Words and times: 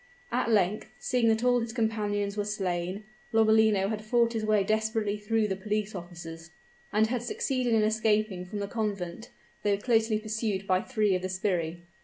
At 0.31 0.49
length, 0.49 0.87
seeing 0.97 1.27
that 1.27 1.43
all 1.43 1.59
his 1.59 1.73
companions 1.73 2.35
were 2.35 2.43
slain, 2.43 3.03
Lomellino 3.31 3.89
had 3.89 4.03
fought 4.03 4.33
his 4.33 4.43
way 4.43 4.63
desperately 4.63 5.19
through 5.19 5.47
the 5.47 5.55
police 5.55 5.93
officers, 5.93 6.49
and 6.91 7.05
had 7.05 7.21
succeeded 7.21 7.75
in 7.75 7.83
escaping 7.83 8.43
from 8.47 8.57
the 8.57 8.67
convent, 8.67 9.29
though 9.61 9.77
closely 9.77 10.17
pursued 10.17 10.65
by 10.65 10.81
three 10.81 11.13
of 11.13 11.21
the 11.21 11.29
sbirri. 11.29 11.83